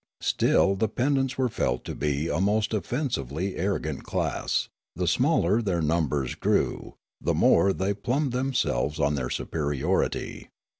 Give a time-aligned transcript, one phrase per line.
[0.21, 5.79] Still the pedants were felt to be a most offensively arrogant class; the smaller their
[5.79, 10.49] numbers grew, the more they plumed themselves on their superiority.